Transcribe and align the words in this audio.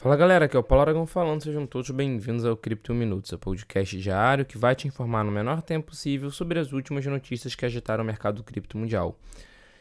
Fala 0.00 0.16
galera, 0.16 0.46
aqui 0.46 0.56
é 0.56 0.58
o 0.58 0.62
Paulo 0.62 0.80
Aragão 0.80 1.06
falando, 1.06 1.42
sejam 1.42 1.66
todos 1.66 1.90
bem-vindos 1.90 2.46
ao 2.46 2.56
Cripto 2.56 2.94
Minutos, 2.94 3.32
o 3.32 3.38
podcast 3.38 4.00
diário 4.00 4.46
que 4.46 4.56
vai 4.56 4.74
te 4.74 4.88
informar 4.88 5.22
no 5.22 5.30
menor 5.30 5.60
tempo 5.60 5.88
possível 5.88 6.30
sobre 6.30 6.58
as 6.58 6.72
últimas 6.72 7.04
notícias 7.04 7.54
que 7.54 7.66
agitaram 7.66 8.02
o 8.02 8.06
mercado 8.06 8.42
cripto 8.42 8.78
mundial. 8.78 9.14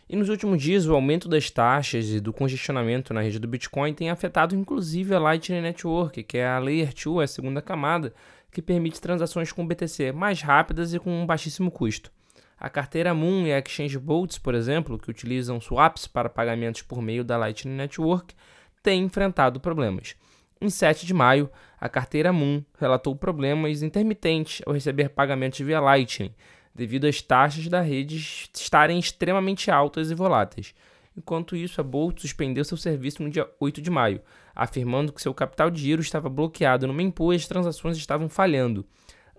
E 0.10 0.18
nos 0.18 0.28
últimos 0.28 0.62
dias, 0.62 0.86
o 0.86 0.94
aumento 0.94 1.30
das 1.30 1.50
taxas 1.50 2.10
e 2.10 2.20
do 2.20 2.34
congestionamento 2.34 3.14
na 3.14 3.22
rede 3.22 3.40
do 3.40 3.48
Bitcoin 3.48 3.94
tem 3.94 4.10
afetado 4.10 4.54
inclusive 4.54 5.16
a 5.16 5.20
Lightning 5.20 5.62
Network, 5.62 6.22
que 6.24 6.38
é 6.38 6.46
a 6.46 6.60
Layer 6.60 6.94
2, 6.94 7.24
a 7.24 7.34
segunda 7.34 7.62
camada, 7.62 8.14
que 8.52 8.62
permite 8.62 9.00
transações 9.00 9.54
com 9.54 9.66
BTC 9.66 10.12
mais 10.12 10.42
rápidas 10.42 10.94
e 10.94 11.00
com 11.00 11.12
um 11.12 11.26
baixíssimo 11.26 11.72
custo. 11.72 12.12
A 12.60 12.70
carteira 12.70 13.14
Moon 13.14 13.48
e 13.48 13.54
a 13.54 13.60
Exchange 13.60 13.98
Bolts, 13.98 14.38
por 14.38 14.54
exemplo, 14.54 15.00
que 15.00 15.10
utilizam 15.10 15.62
swaps 15.62 16.08
para 16.08 16.28
pagamentos 16.28 16.82
por 16.82 17.02
meio 17.02 17.24
da 17.24 17.38
Lightning 17.38 17.78
Network, 17.78 18.36
tem 18.82 19.04
enfrentado 19.04 19.60
problemas. 19.60 20.16
Em 20.62 20.70
7 20.70 21.06
de 21.06 21.14
maio, 21.14 21.50
a 21.80 21.88
carteira 21.88 22.34
Moon 22.34 22.64
relatou 22.78 23.16
problemas 23.16 23.82
intermitentes 23.82 24.62
ao 24.66 24.74
receber 24.74 25.10
pagamentos 25.10 25.60
via 25.60 25.80
Lightning, 25.80 26.34
devido 26.76 27.08
às 27.08 27.22
taxas 27.22 27.68
da 27.68 27.82
rede 27.82 28.18
estarem 28.54 29.00
extremamente 29.00 29.72
altas 29.72 30.12
e 30.12 30.16
voláteis. 30.16 30.74
Enquanto 31.16 31.56
isso, 31.56 31.82
a 31.82 31.84
Bolt 31.84 32.20
suspendeu 32.20 32.64
seu 32.64 32.78
serviço 32.78 33.22
no 33.24 33.30
dia 33.30 33.50
8 33.60 33.82
de 33.82 33.90
maio, 33.90 34.22
afirmando 34.56 35.12
que 35.12 35.22
seu 35.22 35.34
capital 35.34 35.70
de 35.70 35.82
giro 35.82 36.02
estava 36.02 36.30
bloqueado 36.30 36.88
no 36.88 36.94
mempool 36.94 37.34
e 37.34 37.36
as 37.36 37.48
transações 37.48 37.98
estavam 37.98 38.30
falhando. 38.30 38.86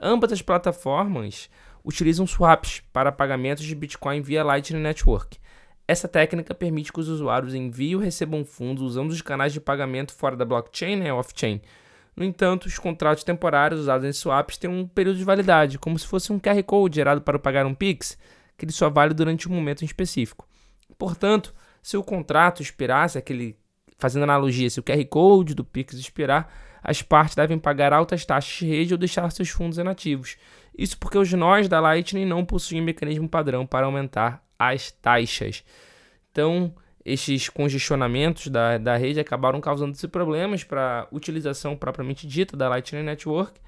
Ambas 0.01 0.33
as 0.33 0.43
plataformas 0.43 1.49
utilizam 1.85 2.27
swaps 2.27 2.83
para 2.93 3.13
pagamentos 3.13 3.65
de 3.65 3.75
Bitcoin 3.75 4.21
via 4.21 4.45
Lightning 4.45 4.81
Network. 4.81 5.39
Essa 5.91 6.07
técnica 6.07 6.55
permite 6.55 6.93
que 6.93 7.01
os 7.01 7.09
usuários 7.09 7.53
enviem 7.53 7.97
ou 7.97 8.01
recebam 8.01 8.45
fundos 8.45 8.81
usando 8.81 9.11
os 9.11 9.21
canais 9.21 9.53
de 9.53 9.61
pagamento 9.61 10.15
fora 10.15 10.37
da 10.37 10.45
blockchain 10.45 10.95
né, 10.95 11.13
off-chain. 11.13 11.61
No 12.15 12.25
entanto, 12.25 12.67
os 12.67 12.79
contratos 12.79 13.25
temporários 13.25 13.81
usados 13.81 14.07
em 14.07 14.13
swaps 14.13 14.57
têm 14.57 14.71
um 14.71 14.87
período 14.87 15.19
de 15.19 15.25
validade, 15.25 15.81
como 15.81 15.99
se 15.99 16.07
fosse 16.07 16.33
um 16.33 16.39
QR 16.39 16.63
Code 16.63 16.95
gerado 16.95 17.23
para 17.23 17.41
pagar 17.41 17.67
um 17.67 17.75
Pix, 17.75 18.17
que 18.57 18.65
ele 18.65 18.71
só 18.71 18.89
vale 18.89 19.13
durante 19.13 19.49
um 19.49 19.53
momento 19.53 19.83
em 19.83 19.85
específico. 19.85 20.47
Portanto, 20.97 21.53
se 21.83 21.97
o 21.97 22.05
contrato 22.05 22.63
expirasse, 22.63 23.19
aquele, 23.19 23.59
fazendo 23.99 24.23
analogia, 24.23 24.71
se 24.71 24.79
o 24.79 24.85
QR 24.85 25.05
Code 25.07 25.57
do 25.57 25.65
Pix 25.65 25.95
expirar, 25.95 26.49
as 26.83 27.03
partes 27.03 27.35
devem 27.35 27.59
pagar 27.59 27.93
altas 27.93 28.25
taxas 28.25 28.59
de 28.59 28.67
rede 28.67 28.95
ou 28.95 28.99
deixar 28.99 29.31
seus 29.31 29.49
fundos 29.51 29.79
inativos. 29.79 30.37
Isso 30.77 30.99
porque 30.99 31.19
os 31.19 31.33
nós 31.33 31.69
da 31.69 31.81
Lightning 31.81 32.25
não 32.25 32.45
possuem 32.45 32.81
mecanismo 32.81 33.29
padrão 33.29 33.67
para 33.67 33.87
aumentar 33.87 34.43
as 34.59 34.91
taxas. 34.91 35.65
Então, 36.31 36.73
esses 37.05 37.49
congestionamentos 37.49 38.49
da, 38.49 38.79
da 38.79 38.97
rede 38.97 39.21
acabaram 39.21 39.61
causando 39.61 39.93
esses 39.93 40.09
problemas 40.11 40.65
para 40.65 41.03
a 41.03 41.15
utilização 41.15 41.77
propriamente 41.77 42.27
dita 42.27 42.57
da 42.57 42.69
Lightning 42.69 43.03
Network. 43.03 43.61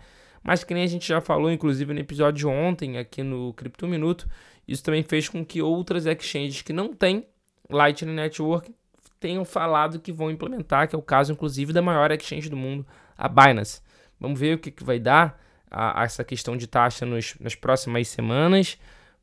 Mas 0.42 0.64
que 0.64 0.74
nem 0.74 0.82
a 0.82 0.88
gente 0.88 1.06
já 1.06 1.20
falou, 1.20 1.50
inclusive 1.50 1.94
no 1.94 2.00
episódio 2.00 2.38
de 2.38 2.46
ontem 2.46 2.98
aqui 2.98 3.22
no 3.22 3.52
Cripto 3.54 3.86
Minuto, 3.86 4.28
isso 4.66 4.82
também 4.82 5.02
fez 5.02 5.28
com 5.28 5.44
que 5.44 5.62
outras 5.62 6.04
exchanges 6.06 6.62
que 6.62 6.72
não 6.72 6.92
têm 6.92 7.26
Lightning 7.70 8.14
Network 8.14 8.74
tenham 9.20 9.44
falado 9.44 10.00
que 10.00 10.12
vão 10.12 10.30
implementar, 10.30 10.88
que 10.88 10.96
é 10.96 10.98
o 10.98 11.02
caso 11.02 11.32
inclusive 11.32 11.72
da 11.72 11.80
maior 11.80 12.10
exchange 12.10 12.50
do 12.50 12.56
mundo, 12.56 12.84
a 13.16 13.28
Binance. 13.28 13.80
Vamos 14.18 14.38
ver 14.38 14.56
o 14.56 14.58
que, 14.58 14.70
que 14.70 14.84
vai 14.84 14.98
dar 14.98 15.40
a, 15.70 16.02
a 16.02 16.04
essa 16.04 16.22
questão 16.22 16.56
de 16.56 16.66
taxa 16.66 17.04
nos, 17.04 17.34
nas 17.40 17.54
próximas 17.54 18.08
semanas, 18.08 18.78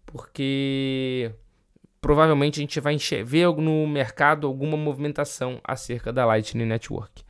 porque 0.05 1.31
provavelmente 2.01 2.59
a 2.59 2.61
gente 2.61 2.79
vai 2.79 2.97
ver 3.23 3.47
no 3.55 3.87
mercado 3.87 4.47
alguma 4.47 4.77
movimentação 4.77 5.59
acerca 5.63 6.11
da 6.11 6.25
Lightning 6.25 6.65
Network. 6.65 7.23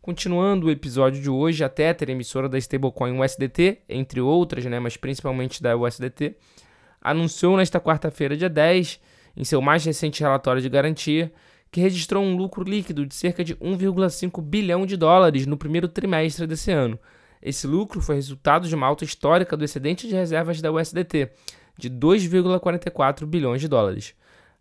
Continuando 0.00 0.68
o 0.68 0.70
episódio 0.70 1.20
de 1.20 1.28
hoje, 1.28 1.64
a 1.64 1.68
Tether, 1.68 2.10
emissora 2.10 2.48
da 2.48 2.58
stablecoin 2.58 3.18
USDT, 3.18 3.82
entre 3.88 4.20
outras, 4.20 4.64
né, 4.64 4.78
mas 4.78 4.96
principalmente 4.96 5.60
da 5.60 5.76
USDT, 5.76 6.36
anunciou 7.00 7.56
nesta 7.56 7.80
quarta-feira, 7.80 8.36
dia 8.36 8.48
10, 8.48 9.00
em 9.36 9.44
seu 9.44 9.60
mais 9.60 9.84
recente 9.84 10.22
relatório 10.22 10.62
de 10.62 10.68
garantia, 10.68 11.32
que 11.70 11.80
registrou 11.80 12.22
um 12.24 12.36
lucro 12.36 12.64
líquido 12.64 13.04
de 13.04 13.14
cerca 13.14 13.44
de 13.44 13.54
1,5 13.56 14.42
bilhão 14.42 14.86
de 14.86 14.96
dólares 14.96 15.46
no 15.46 15.56
primeiro 15.56 15.88
trimestre 15.88 16.46
desse 16.46 16.70
ano. 16.70 16.98
Esse 17.42 17.66
lucro 17.66 18.00
foi 18.00 18.14
resultado 18.14 18.68
de 18.68 18.74
uma 18.74 18.86
alta 18.86 19.04
histórica 19.04 19.56
do 19.56 19.64
excedente 19.64 20.08
de 20.08 20.14
reservas 20.14 20.60
da 20.60 20.72
USDT, 20.72 21.30
de 21.78 21.90
2,44 21.90 23.26
bilhões 23.26 23.60
de 23.60 23.68
dólares. 23.68 24.14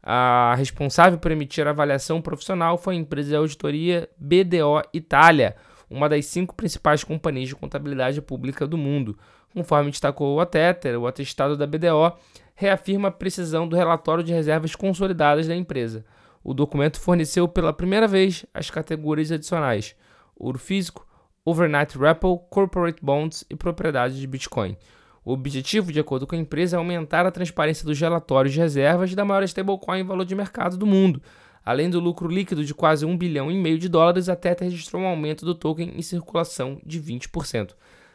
A 0.03 0.53
responsável 0.55 1.17
por 1.17 1.31
emitir 1.31 1.65
a 1.65 1.71
avaliação 1.71 2.21
profissional 2.21 2.77
foi 2.77 2.95
a 2.95 2.99
empresa 2.99 3.29
de 3.29 3.35
auditoria 3.35 4.07
BDO 4.17 4.83
Itália, 4.93 5.55
uma 5.89 6.07
das 6.07 6.25
cinco 6.25 6.53
principais 6.53 7.03
companhias 7.03 7.49
de 7.49 7.55
contabilidade 7.55 8.21
pública 8.21 8.67
do 8.67 8.77
mundo. 8.77 9.17
Conforme 9.51 9.89
destacou 9.89 10.39
o 10.39 10.45
Tether, 10.45 10.99
o 10.99 11.07
atestado 11.07 11.57
da 11.57 11.65
BDO 11.65 12.13
reafirma 12.53 13.07
a 13.07 13.11
precisão 13.11 13.67
do 13.67 13.75
relatório 13.75 14.23
de 14.23 14.31
reservas 14.31 14.75
consolidadas 14.75 15.47
da 15.47 15.55
empresa. 15.55 16.05
O 16.45 16.53
documento 16.53 16.99
forneceu 16.99 17.47
pela 17.47 17.73
primeira 17.73 18.07
vez 18.07 18.45
as 18.53 18.69
categorias 18.69 19.31
adicionais: 19.31 19.95
ouro 20.35 20.59
físico, 20.59 21.03
overnight 21.43 21.97
repo, 21.97 22.37
corporate 22.51 23.03
bonds 23.03 23.43
e 23.49 23.55
propriedades 23.55 24.15
de 24.15 24.27
Bitcoin. 24.27 24.77
O 25.23 25.33
objetivo, 25.33 25.91
de 25.91 25.99
acordo 25.99 26.27
com 26.27 26.35
a 26.35 26.37
empresa, 26.37 26.75
é 26.75 26.77
aumentar 26.77 27.25
a 27.25 27.31
transparência 27.31 27.83
dos 27.83 27.99
relatórios 27.99 28.53
de 28.53 28.59
reservas 28.59 29.15
da 29.15 29.25
maior 29.25 29.41
stablecoin 29.41 30.01
em 30.01 30.03
valor 30.03 30.23
de 30.23 30.35
mercado 30.35 30.77
do 30.77 30.85
mundo. 30.85 31.19
Além 31.65 31.89
do 31.89 31.99
lucro 31.99 32.27
líquido 32.27 32.63
de 32.63 32.75
quase 32.75 33.07
1 33.07 33.17
bilhão 33.17 33.51
e 33.51 33.55
meio 33.55 33.79
de 33.79 33.89
dólares, 33.89 34.29
a 34.29 34.35
Tether 34.35 34.69
registrou 34.69 35.01
um 35.01 35.07
aumento 35.07 35.45
do 35.45 35.55
token 35.55 35.93
em 35.97 36.01
circulação 36.03 36.79
de 36.85 37.01
20%. 37.01 37.71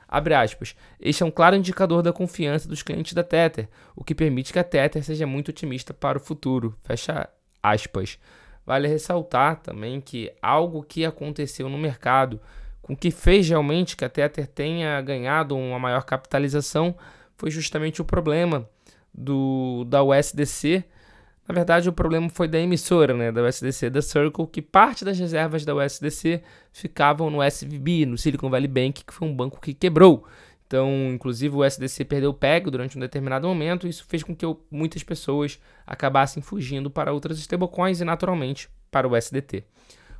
Abre 0.06 0.34
aspas. 0.34 0.76
Este 1.00 1.24
é 1.24 1.26
um 1.26 1.32
claro 1.32 1.56
indicador 1.56 2.00
da 2.00 2.12
confiança 2.12 2.68
dos 2.68 2.80
clientes 2.80 3.12
da 3.12 3.24
Tether, 3.24 3.68
o 3.96 4.04
que 4.04 4.14
permite 4.14 4.52
que 4.52 4.58
a 4.60 4.64
Tether 4.64 5.02
seja 5.02 5.26
muito 5.26 5.48
otimista 5.48 5.92
para 5.92 6.16
o 6.16 6.20
futuro. 6.20 6.76
Fecha 6.84 7.28
aspas. 7.62 8.18
Vale 8.64 8.86
ressaltar 8.86 9.56
também 9.56 10.00
que 10.00 10.32
algo 10.40 10.82
que 10.82 11.04
aconteceu 11.04 11.68
no 11.68 11.78
mercado 11.78 12.40
o 12.90 12.96
que 12.96 13.12
fez 13.12 13.48
realmente 13.48 13.96
que 13.96 14.04
a 14.04 14.08
Tether 14.08 14.48
tenha 14.48 15.00
ganhado 15.00 15.56
uma 15.56 15.78
maior 15.78 16.02
capitalização 16.02 16.92
foi 17.36 17.48
justamente 17.48 18.02
o 18.02 18.04
problema 18.04 18.68
do, 19.14 19.84
da 19.84 20.02
USDC. 20.02 20.82
Na 21.46 21.54
verdade, 21.54 21.88
o 21.88 21.92
problema 21.92 22.28
foi 22.28 22.48
da 22.48 22.58
emissora 22.58 23.14
né, 23.14 23.30
da 23.30 23.44
USDC, 23.44 23.90
da 23.90 24.02
Circle, 24.02 24.44
que 24.48 24.60
parte 24.60 25.04
das 25.04 25.18
reservas 25.20 25.64
da 25.64 25.72
USDC 25.72 26.42
ficavam 26.72 27.30
no 27.30 27.40
SVB, 27.42 28.06
no 28.06 28.18
Silicon 28.18 28.50
Valley 28.50 28.66
Bank, 28.66 29.04
que 29.04 29.14
foi 29.14 29.28
um 29.28 29.34
banco 29.34 29.60
que 29.60 29.72
quebrou. 29.72 30.26
Então, 30.70 31.10
inclusive, 31.12 31.56
o 31.56 31.66
USDC 31.66 32.04
perdeu 32.04 32.30
o 32.30 32.34
PEG 32.34 32.70
durante 32.70 32.96
um 32.96 33.00
determinado 33.00 33.48
momento, 33.48 33.88
e 33.88 33.90
isso 33.90 34.04
fez 34.06 34.22
com 34.22 34.36
que 34.36 34.46
muitas 34.70 35.02
pessoas 35.02 35.58
acabassem 35.84 36.40
fugindo 36.40 36.88
para 36.88 37.12
outras 37.12 37.40
stablecoins 37.40 38.00
e, 38.00 38.04
naturalmente, 38.04 38.68
para 38.88 39.08
o 39.08 39.16
USDT. 39.16 39.64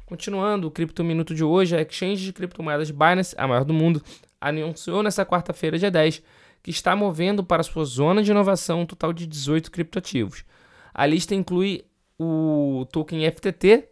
Continuando, 0.05 0.67
o 0.67 0.71
Cripto 0.73 1.05
Minuto 1.05 1.37
de 1.37 1.45
hoje, 1.45 1.77
a 1.77 1.83
exchange 1.83 2.25
de 2.25 2.33
criptomoedas 2.33 2.91
Binance, 2.91 3.33
a 3.39 3.47
maior 3.47 3.65
do 3.65 3.73
mundo, 3.73 4.03
anunciou 4.41 5.05
nesta 5.05 5.25
quarta-feira, 5.25 5.79
dia 5.79 5.89
10, 5.89 6.21
que 6.65 6.73
está 6.73 6.97
movendo 6.97 7.45
para 7.45 7.63
sua 7.63 7.85
zona 7.85 8.21
de 8.21 8.33
inovação 8.33 8.81
um 8.81 8.87
total 8.87 9.13
de 9.13 9.29
18 9.29 9.71
criptoativos. 9.71 10.45
A 10.93 11.07
lista 11.07 11.33
inclui 11.33 11.85
o 12.19 12.89
token 12.93 13.21
FTT, 13.31 13.89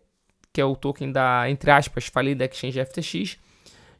que 0.52 0.60
é 0.60 0.64
o 0.64 0.74
token 0.74 1.12
da, 1.12 1.48
entre 1.48 1.70
aspas, 1.70 2.06
falida 2.06 2.44
exchange 2.44 2.84
FTX, 2.84 3.38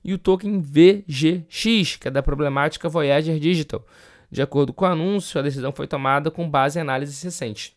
e 0.05 0.13
o 0.15 0.19
token 0.19 0.61
VGX, 0.61 1.97
que 1.97 2.09
é 2.09 2.11
da 2.11 2.23
problemática 2.23 2.89
Voyager 2.89 3.39
Digital. 3.39 3.85
De 4.31 4.43
acordo 4.43 4.73
com 4.73 4.85
o 4.85 4.89
anúncio, 4.89 5.39
a 5.39 5.43
decisão 5.43 5.73
foi 5.73 5.87
tomada 5.87 6.31
com 6.31 6.49
base 6.49 6.79
em 6.79 6.83
análises 6.83 7.23
recentes. 7.23 7.73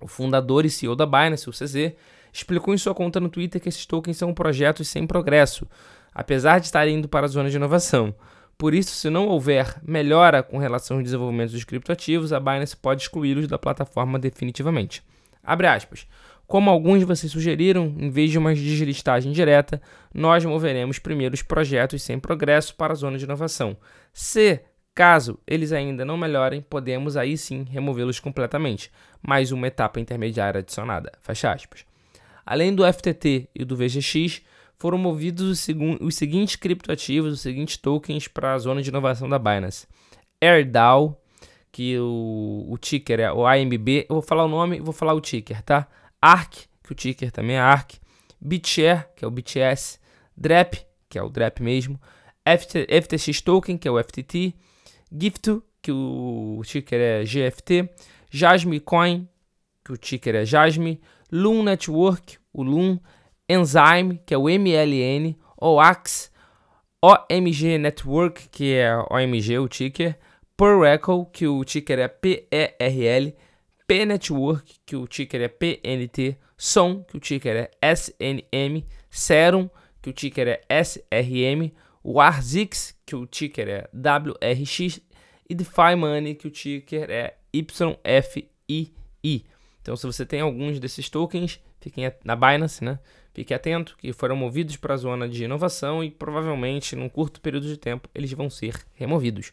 O 0.00 0.06
fundador 0.06 0.64
e 0.64 0.70
CEO 0.70 0.94
da 0.96 1.06
Binance, 1.06 1.48
o 1.48 1.52
CZ, 1.52 1.92
explicou 2.32 2.74
em 2.74 2.78
sua 2.78 2.94
conta 2.94 3.18
no 3.18 3.28
Twitter 3.28 3.60
que 3.60 3.68
esses 3.68 3.86
tokens 3.86 4.16
são 4.16 4.34
projetos 4.34 4.88
sem 4.88 5.06
progresso, 5.06 5.66
apesar 6.14 6.58
de 6.58 6.66
estarem 6.66 6.96
indo 6.96 7.08
para 7.08 7.26
a 7.26 7.28
zona 7.28 7.50
de 7.50 7.56
inovação. 7.56 8.14
Por 8.58 8.72
isso, 8.72 8.94
se 8.94 9.10
não 9.10 9.28
houver 9.28 9.76
melhora 9.82 10.42
com 10.42 10.56
relação 10.56 10.96
ao 10.96 11.02
desenvolvimento 11.02 11.52
dos 11.52 11.64
criptoativos, 11.64 12.32
a 12.32 12.40
Binance 12.40 12.76
pode 12.76 13.02
excluí-los 13.02 13.46
da 13.46 13.58
plataforma 13.58 14.18
definitivamente. 14.18 15.02
Abre 15.42 15.66
aspas. 15.66 16.06
Como 16.46 16.70
alguns 16.70 17.00
de 17.00 17.04
vocês 17.04 17.32
sugeriram, 17.32 17.92
em 17.98 18.08
vez 18.08 18.30
de 18.30 18.38
uma 18.38 18.54
deslistagem 18.54 19.32
direta, 19.32 19.82
nós 20.14 20.44
moveremos 20.44 20.98
primeiro 20.98 21.34
os 21.34 21.42
projetos 21.42 22.02
sem 22.02 22.18
progresso 22.20 22.74
para 22.76 22.92
a 22.92 22.96
zona 22.96 23.18
de 23.18 23.24
inovação. 23.24 23.76
Se, 24.12 24.60
caso 24.94 25.38
eles 25.46 25.72
ainda 25.72 26.04
não 26.04 26.16
melhorem, 26.16 26.62
podemos 26.62 27.16
aí 27.16 27.36
sim 27.36 27.64
removê-los 27.68 28.20
completamente. 28.20 28.92
Mais 29.20 29.50
uma 29.50 29.66
etapa 29.66 29.98
intermediária 29.98 30.60
adicionada. 30.60 31.10
Fecha 31.20 31.52
aspas. 31.52 31.84
Além 32.44 32.72
do 32.72 32.84
FTT 32.90 33.48
e 33.52 33.64
do 33.64 33.76
VGX, 33.76 34.42
foram 34.78 34.98
movidos 34.98 35.68
os, 35.68 35.76
os 36.00 36.14
seguintes 36.14 36.54
criptoativos, 36.54 37.32
os 37.32 37.40
seguintes 37.40 37.76
tokens 37.76 38.28
para 38.28 38.54
a 38.54 38.58
zona 38.58 38.80
de 38.80 38.88
inovação 38.88 39.28
da 39.28 39.38
Binance. 39.38 39.88
AirDAO, 40.40 41.20
que 41.72 41.98
o, 41.98 42.66
o 42.68 42.78
ticker 42.78 43.18
é 43.18 43.32
o 43.32 43.46
AMB, 43.46 44.06
eu 44.08 44.14
vou 44.14 44.22
falar 44.22 44.44
o 44.44 44.48
nome 44.48 44.76
e 44.76 44.80
vou 44.80 44.92
falar 44.92 45.14
o 45.14 45.20
ticker, 45.20 45.60
tá? 45.62 45.88
ARC, 46.20 46.66
que 46.82 46.92
o 46.92 46.94
ticker 46.94 47.30
também 47.30 47.56
é 47.56 47.60
ARC. 47.60 47.94
BitShare, 48.40 49.06
que 49.16 49.24
é 49.24 49.28
o 49.28 49.30
BTS 49.30 49.98
DREP, 50.36 50.86
que 51.08 51.18
é 51.18 51.22
o 51.22 51.28
DREP 51.28 51.62
mesmo, 51.62 52.00
FT, 52.46 52.86
FTX 53.02 53.40
Token, 53.40 53.76
que 53.76 53.88
é 53.88 53.90
o 53.90 54.02
FTT, 54.02 54.54
Gifto, 55.10 55.62
que 55.82 55.90
o 55.90 56.60
ticker 56.64 57.00
é 57.00 57.24
GFT, 57.24 57.88
Jasmy 58.30 58.80
Coin, 58.80 59.28
que 59.84 59.92
o 59.92 59.96
ticker 59.96 60.34
é 60.34 60.44
Jasmy, 60.44 61.00
Loom 61.30 61.62
Network, 61.62 62.38
o 62.52 62.62
Loom, 62.62 62.98
Enzyme, 63.48 64.20
que 64.26 64.34
é 64.34 64.38
o 64.38 64.48
MLN, 64.48 65.36
OAX, 65.60 66.30
OMG 67.02 67.78
Network, 67.78 68.48
que 68.48 68.74
é 68.74 68.96
OMG, 69.10 69.58
o 69.58 69.68
ticker, 69.68 70.18
Perrecal, 70.56 71.26
que 71.26 71.46
o 71.46 71.62
ticker 71.64 71.98
é 71.98 72.08
PERL, 72.08 73.32
P-Network, 73.86 74.76
que 74.84 74.96
o 74.96 75.06
ticker 75.06 75.40
é 75.42 75.48
PNT, 75.48 76.36
Som, 76.56 77.04
que 77.04 77.16
o 77.16 77.20
ticker 77.20 77.56
é 77.56 77.94
SNM, 77.94 78.84
Serum, 79.10 79.68
que 80.02 80.10
o 80.10 80.12
ticker 80.12 80.48
é 80.48 80.82
SRM, 80.82 81.72
Warzix, 82.04 82.96
que 83.04 83.14
o 83.14 83.26
ticker 83.26 83.68
é 83.68 83.90
WRX, 83.94 85.00
e 85.48 85.54
DeFi 85.54 85.94
Money, 85.96 86.34
que 86.34 86.46
o 86.46 86.50
ticker 86.50 87.10
é 87.10 87.36
YFII. 87.52 88.94
Então, 89.82 89.96
se 89.96 90.06
você 90.06 90.26
tem 90.26 90.40
alguns 90.40 90.80
desses 90.80 91.08
tokens, 91.08 91.60
fiquem 91.80 92.12
na 92.24 92.34
Binance, 92.34 92.82
né? 92.82 92.98
Fique 93.32 93.52
atento 93.52 93.96
que 93.98 94.12
foram 94.12 94.34
movidos 94.34 94.76
para 94.76 94.94
a 94.94 94.96
zona 94.96 95.28
de 95.28 95.44
inovação 95.44 96.02
e 96.02 96.10
provavelmente, 96.10 96.96
num 96.96 97.08
curto 97.08 97.40
período 97.40 97.66
de 97.66 97.76
tempo, 97.76 98.08
eles 98.14 98.32
vão 98.32 98.48
ser 98.48 98.74
removidos. 98.94 99.52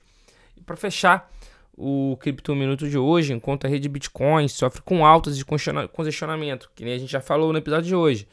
E 0.55 0.61
para 0.61 0.75
fechar 0.75 1.29
o 1.77 2.17
Cripto 2.19 2.55
Minuto 2.55 2.87
de 2.87 2.97
hoje, 2.97 3.33
enquanto 3.33 3.65
a 3.65 3.69
rede 3.69 3.89
Bitcoin 3.89 4.47
sofre 4.47 4.81
com 4.81 5.05
altas 5.05 5.37
de 5.37 5.45
congestionamento, 5.45 6.71
que 6.75 6.83
nem 6.83 6.93
a 6.93 6.97
gente 6.97 7.11
já 7.11 7.21
falou 7.21 7.51
no 7.51 7.57
episódio 7.57 7.87
de 7.87 7.95
hoje, 7.95 8.27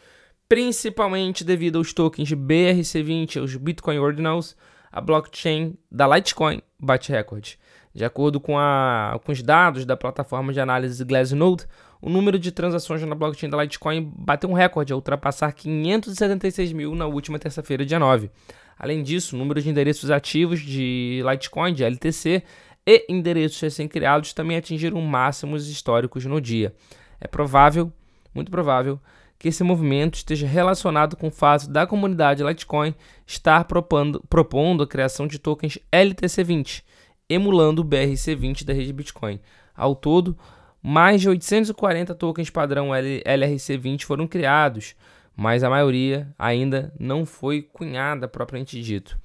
principalmente 0.49 1.45
devido 1.45 1.79
aos 1.79 1.93
tokens 1.93 2.31
BRC20 2.33 3.43
os 3.43 3.57
Bitcoin 3.57 3.99
Ordinals, 3.99 4.57
a 4.91 5.01
blockchain 5.01 5.75
da 5.91 6.07
Litecoin 6.07 6.61
bate 6.79 7.13
recorde. 7.13 7.59
De 7.95 8.05
acordo 8.05 8.39
com, 8.39 8.59
a, 8.59 9.19
com 9.25 9.33
os 9.33 9.43
dados 9.43 9.85
da 9.85 9.97
plataforma 9.97 10.53
de 10.53 10.61
análise 10.61 11.05
Glassnode, 11.05 11.67
o 12.01 12.09
número 12.09 12.39
de 12.39 12.53
transações 12.53 13.03
na 13.03 13.15
blockchain 13.15 13.51
da 13.51 13.63
Litecoin 13.63 14.13
bateu 14.17 14.49
um 14.49 14.55
recorde 14.55 14.93
ao 14.93 14.99
ultrapassar 14.99 15.53
576 15.53 16.73
mil 16.73 16.95
na 16.95 17.07
última 17.07 17.39
terça-feira, 17.39 17.85
dia 17.85 17.99
9. 17.99 18.31
Além 18.79 19.03
disso, 19.03 19.37
o 19.37 19.39
número 19.39 19.61
de 19.61 19.69
endereços 19.69 20.11
ativos 20.11 20.61
de 20.61 21.23
Litecoin, 21.29 21.75
de 21.75 21.85
LTC, 21.85 22.43
e 22.87 23.07
endereços 23.09 23.61
recém-criados 23.61 24.33
também 24.33 24.57
atingiram 24.57 25.01
máximos 25.01 25.69
históricos 25.69 26.25
no 26.25 26.41
dia. 26.41 26.75
É 27.21 27.27
provável, 27.27 27.93
muito 28.35 28.51
provável, 28.51 29.01
que 29.39 29.49
esse 29.49 29.65
movimento 29.65 30.17
esteja 30.17 30.47
relacionado 30.47 31.17
com 31.17 31.29
o 31.29 31.31
fato 31.31 31.69
da 31.69 31.87
comunidade 31.87 32.45
Litecoin 32.45 32.95
estar 33.27 33.65
propondo, 33.65 34.23
propondo 34.29 34.83
a 34.83 34.87
criação 34.87 35.27
de 35.27 35.39
tokens 35.39 35.79
LTC20, 35.91 36.83
emulando 37.29 37.81
o 37.81 37.85
BRC20 37.85 38.65
da 38.65 38.75
rede 38.75 38.93
Bitcoin. 38.93 39.41
Ao 39.75 39.95
todo, 39.95 40.37
mais 40.83 41.23
de 41.23 41.29
840 41.29 42.15
tokens 42.15 42.51
padrão 42.51 42.89
LRC20 42.91 44.05
foram 44.05 44.27
criados, 44.27 44.95
mas 45.35 45.65
a 45.65 45.71
maioria 45.71 46.29
ainda 46.39 46.93
não 46.99 47.25
foi 47.25 47.63
cunhada 47.63 48.29
propriamente 48.29 48.81
dito. 48.83 49.19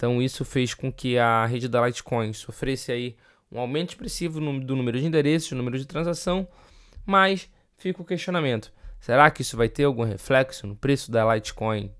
Então 0.00 0.22
isso 0.22 0.46
fez 0.46 0.72
com 0.72 0.90
que 0.90 1.18
a 1.18 1.44
rede 1.44 1.68
da 1.68 1.86
Litecoin 1.86 2.32
sofresse 2.32 2.90
aí 2.90 3.14
um 3.52 3.60
aumento 3.60 3.90
expressivo 3.90 4.40
do 4.40 4.74
número 4.74 4.98
de 4.98 5.04
endereços, 5.04 5.50
do 5.50 5.56
número 5.56 5.78
de 5.78 5.84
transação, 5.84 6.48
mas 7.04 7.50
fica 7.76 8.00
o 8.00 8.04
questionamento: 8.06 8.72
será 8.98 9.30
que 9.30 9.42
isso 9.42 9.58
vai 9.58 9.68
ter 9.68 9.84
algum 9.84 10.02
reflexo 10.02 10.66
no 10.66 10.74
preço 10.74 11.10
da 11.12 11.34
Litecoin 11.34 11.92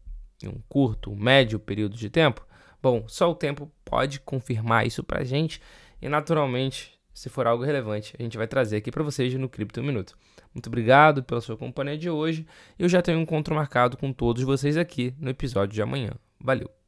em 0.42 0.48
um 0.48 0.62
curto, 0.66 1.14
médio 1.14 1.58
período 1.58 1.94
de 1.94 2.08
tempo? 2.08 2.42
Bom, 2.82 3.04
só 3.06 3.30
o 3.30 3.34
tempo 3.34 3.70
pode 3.84 4.18
confirmar 4.20 4.86
isso 4.86 5.04
para 5.04 5.20
a 5.20 5.24
gente 5.24 5.60
e 6.00 6.08
naturalmente 6.08 6.98
se 7.12 7.28
for 7.28 7.46
algo 7.46 7.64
relevante, 7.64 8.14
a 8.18 8.22
gente 8.22 8.38
vai 8.38 8.46
trazer 8.46 8.78
aqui 8.78 8.90
para 8.90 9.02
vocês 9.02 9.34
no 9.34 9.46
Cripto 9.46 9.82
Minuto. 9.82 10.16
Muito 10.54 10.68
obrigado 10.68 11.22
pela 11.22 11.42
sua 11.42 11.54
companhia 11.54 11.98
de 11.98 12.08
hoje. 12.08 12.46
Eu 12.78 12.88
já 12.88 13.02
tenho 13.02 13.18
um 13.18 13.22
encontro 13.22 13.54
marcado 13.54 13.98
com 13.98 14.10
todos 14.10 14.42
vocês 14.42 14.78
aqui 14.78 15.14
no 15.18 15.28
episódio 15.28 15.74
de 15.74 15.82
amanhã. 15.82 16.12
Valeu! 16.40 16.79